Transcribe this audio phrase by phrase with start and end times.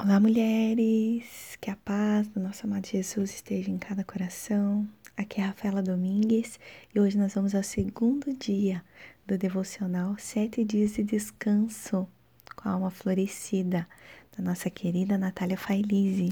[0.00, 1.58] Olá, mulheres!
[1.60, 4.88] Que a paz do nosso amado Jesus esteja em cada coração.
[5.16, 6.60] Aqui é Rafaela Domingues
[6.94, 8.80] e hoje nós vamos ao segundo dia
[9.26, 12.06] do devocional Sete Dias de Descanso
[12.54, 13.88] com a alma florescida
[14.36, 16.30] da nossa querida Natália Failize.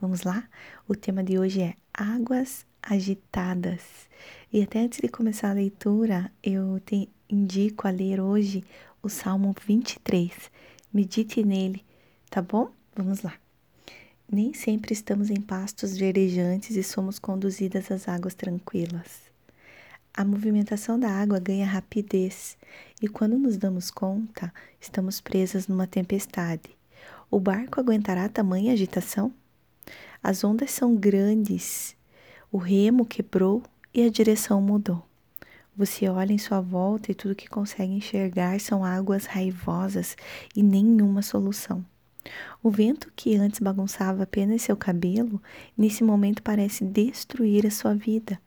[0.00, 0.48] Vamos lá?
[0.86, 3.82] O tema de hoje é Águas Agitadas.
[4.52, 8.62] E até antes de começar a leitura, eu te indico a ler hoje
[9.02, 10.30] o Salmo 23.
[10.94, 11.84] Medite nele,
[12.30, 12.70] tá bom?
[13.02, 13.32] Vamos lá.
[14.30, 19.22] Nem sempre estamos em pastos verdejantes e somos conduzidas às águas tranquilas.
[20.12, 22.58] A movimentação da água ganha rapidez
[23.00, 26.76] e, quando nos damos conta, estamos presas numa tempestade.
[27.30, 29.32] O barco aguentará tamanha agitação?
[30.22, 31.96] As ondas são grandes,
[32.52, 33.62] o remo quebrou
[33.94, 35.02] e a direção mudou.
[35.74, 40.18] Você olha em sua volta e tudo que consegue enxergar são águas raivosas
[40.54, 41.82] e nenhuma solução.
[42.62, 45.42] O vento que antes bagunçava apenas seu cabelo,
[45.76, 48.40] nesse momento parece destruir a sua vida.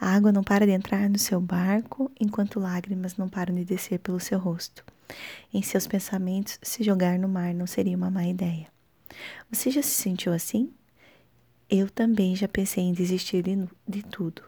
[0.00, 3.98] A água não para de entrar no seu barco, enquanto lágrimas não param de descer
[3.98, 4.84] pelo seu rosto.
[5.52, 8.66] Em seus pensamentos, se jogar no mar não seria uma má ideia.
[9.50, 10.70] Você já se sentiu assim?
[11.68, 14.42] Eu também já pensei em desistir de, de tudo.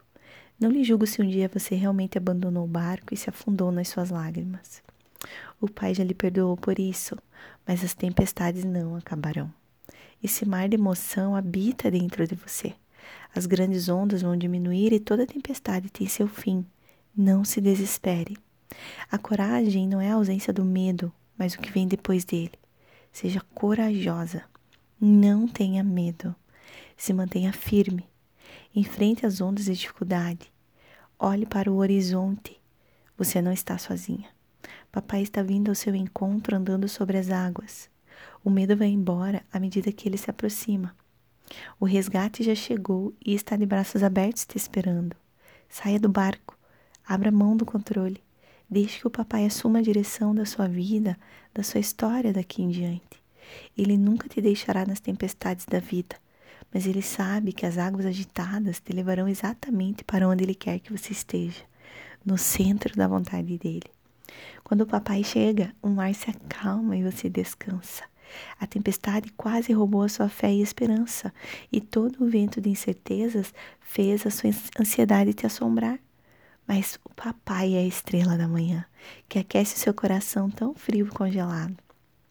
[0.60, 3.88] Não lhe julgo se um dia você realmente abandonou o barco e se afundou nas
[3.88, 4.82] suas lágrimas.
[5.60, 7.16] O Pai já lhe perdoou por isso,
[7.66, 9.52] mas as tempestades não acabarão.
[10.22, 12.74] Esse mar de emoção habita dentro de você.
[13.34, 16.64] As grandes ondas vão diminuir e toda tempestade tem seu fim.
[17.16, 18.36] Não se desespere.
[19.10, 22.52] A coragem não é a ausência do medo, mas o que vem depois dele.
[23.12, 24.44] Seja corajosa.
[25.00, 26.34] Não tenha medo.
[26.96, 28.08] Se mantenha firme.
[28.74, 30.52] Enfrente as ondas de dificuldade.
[31.18, 32.60] Olhe para o horizonte.
[33.16, 34.28] Você não está sozinha.
[34.90, 37.90] Papai está vindo ao seu encontro andando sobre as águas.
[38.42, 40.96] O medo vai embora à medida que ele se aproxima.
[41.78, 45.14] O resgate já chegou e está de braços abertos te esperando.
[45.68, 46.58] Saia do barco,
[47.06, 48.22] abra mão do controle.
[48.68, 51.18] Deixe que o papai assuma a direção da sua vida,
[51.54, 53.22] da sua história daqui em diante.
[53.76, 56.16] Ele nunca te deixará nas tempestades da vida,
[56.72, 60.92] mas ele sabe que as águas agitadas te levarão exatamente para onde ele quer que
[60.92, 61.62] você esteja,
[62.24, 63.97] no centro da vontade dele.
[64.64, 68.04] Quando o papai chega, o mar se acalma e você descansa.
[68.60, 71.32] A tempestade quase roubou a sua fé e esperança,
[71.72, 75.98] e todo o vento de incertezas fez a sua ansiedade te assombrar.
[76.66, 78.84] Mas o papai é a estrela da manhã,
[79.28, 81.76] que aquece o seu coração tão frio e congelado.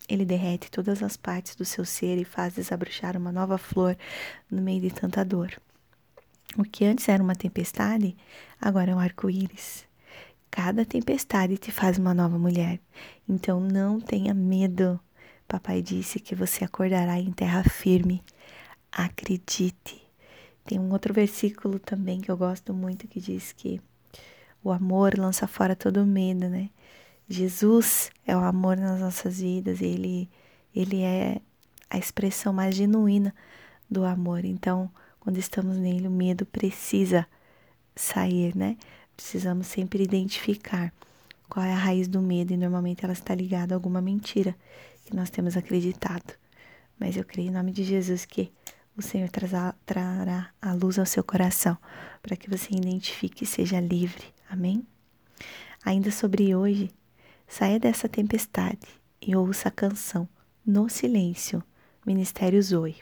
[0.07, 3.97] Ele derrete todas as partes do seu ser e faz desabrochar uma nova flor
[4.49, 5.59] no meio de tanta dor.
[6.55, 8.15] O que antes era uma tempestade,
[8.61, 9.86] agora é um arco-íris.
[10.57, 12.79] Cada tempestade te faz uma nova mulher.
[13.29, 14.99] Então não tenha medo.
[15.47, 18.23] Papai disse que você acordará em terra firme.
[18.91, 20.01] Acredite.
[20.65, 23.79] Tem um outro versículo também que eu gosto muito que diz que
[24.63, 26.71] o amor lança fora todo medo, né?
[27.29, 30.27] Jesus é o amor nas nossas vidas, ele
[30.73, 31.39] ele é
[31.87, 33.31] a expressão mais genuína
[33.87, 34.43] do amor.
[34.43, 37.27] Então, quando estamos nele, o medo precisa
[37.95, 38.75] sair, né?
[39.17, 40.93] Precisamos sempre identificar
[41.49, 44.55] qual é a raiz do medo e normalmente ela está ligada a alguma mentira
[45.03, 46.33] que nós temos acreditado.
[46.99, 48.51] Mas eu creio em nome de Jesus que
[48.95, 49.29] o Senhor
[49.85, 51.77] trará a luz ao seu coração
[52.21, 54.25] para que você identifique e seja livre.
[54.49, 54.85] Amém?
[55.83, 56.91] Ainda sobre hoje,
[57.47, 58.87] saia dessa tempestade
[59.21, 60.27] e ouça a canção
[60.65, 61.63] No Silêncio,
[62.05, 62.97] Ministério Zoe.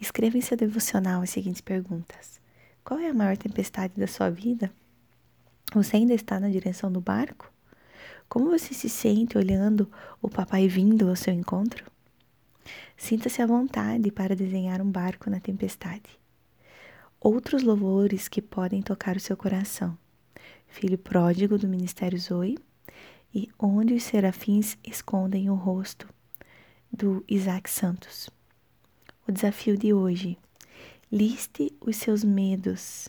[0.00, 2.40] Escreva em seu devocional as seguintes perguntas:
[2.84, 4.72] Qual é a maior tempestade da sua vida?
[5.72, 7.52] Você ainda está na direção do barco?
[8.28, 9.90] Como você se sente olhando
[10.20, 11.84] o papai vindo ao seu encontro?
[12.96, 16.18] Sinta-se à vontade para desenhar um barco na tempestade.
[17.20, 19.96] Outros louvores que podem tocar o seu coração.
[20.66, 22.58] Filho pródigo do Ministério Zoe
[23.34, 26.08] e Onde os Serafins Escondem o Rosto,
[26.90, 28.30] do Isaac Santos.
[29.26, 30.38] O desafio de hoje:
[31.12, 33.08] liste os seus medos,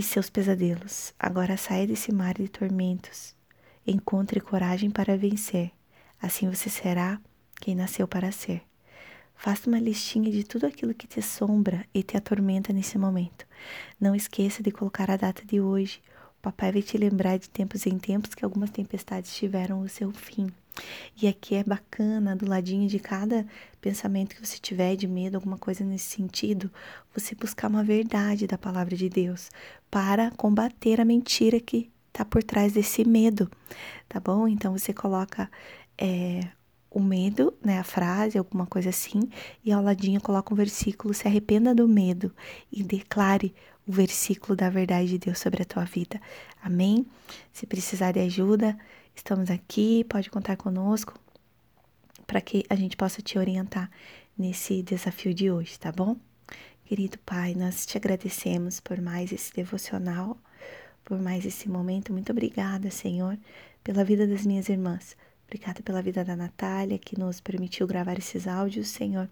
[0.00, 1.12] e seus pesadelos.
[1.18, 3.34] Agora saia desse mar de tormentos.
[3.86, 5.70] Encontre coragem para vencer.
[6.22, 7.20] Assim você será
[7.60, 8.62] quem nasceu para ser.
[9.34, 13.46] Faça uma listinha de tudo aquilo que te assombra e te atormenta nesse momento.
[14.00, 16.00] Não esqueça de colocar a data de hoje.
[16.38, 20.10] O papai vai te lembrar de tempos em tempos que algumas tempestades tiveram o seu
[20.12, 20.46] fim.
[21.20, 23.46] E aqui é bacana, do ladinho de cada
[23.80, 26.70] pensamento que você tiver de medo, alguma coisa nesse sentido,
[27.14, 29.50] você buscar uma verdade da palavra de Deus
[29.90, 33.50] para combater a mentira que está por trás desse medo,
[34.08, 34.46] tá bom?
[34.46, 35.50] Então você coloca
[35.96, 36.40] é,
[36.90, 39.30] o medo, né, a frase, alguma coisa assim,
[39.64, 42.34] e ao ladinho coloca um versículo, se arrependa do medo
[42.72, 43.54] e declare
[43.86, 46.20] o versículo da verdade de Deus sobre a tua vida.
[46.62, 47.06] Amém?
[47.52, 48.76] Se precisar de ajuda,
[49.14, 51.18] estamos aqui, pode contar conosco
[52.26, 53.90] para que a gente possa te orientar
[54.38, 56.16] nesse desafio de hoje, tá bom?
[56.84, 60.36] Querido Pai, nós te agradecemos por mais esse devocional,
[61.04, 62.12] por mais esse momento.
[62.12, 63.38] Muito obrigada, Senhor,
[63.82, 65.16] pela vida das minhas irmãs.
[65.46, 69.28] Obrigada pela vida da Natália, que nos permitiu gravar esses áudios, Senhor,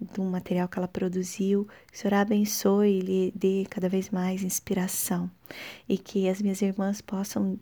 [0.00, 1.68] do material que ela produziu.
[1.90, 5.30] Que o Senhor abençoe e lhe dê cada vez mais inspiração.
[5.88, 7.58] E que as minhas irmãs possam,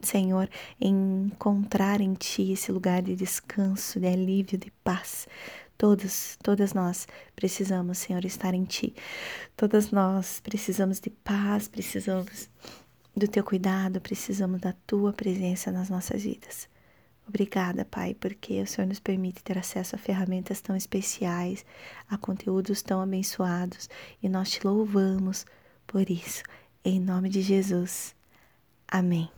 [0.00, 0.48] Senhor,
[0.80, 5.26] encontrar em Ti esse lugar de descanso, de alívio, de paz.
[5.78, 8.94] Todas, todas nós precisamos, Senhor, estar em Ti.
[9.56, 12.48] Todas nós precisamos de paz, precisamos
[13.16, 16.68] do Teu cuidado, precisamos da Tua presença nas nossas vidas.
[17.28, 21.64] Obrigada, Pai, porque o Senhor nos permite ter acesso a ferramentas tão especiais,
[22.08, 23.88] a conteúdos tão abençoados
[24.22, 25.44] e nós te louvamos
[25.86, 26.42] por isso.
[26.84, 28.14] Em nome de Jesus.
[28.86, 29.28] Amém.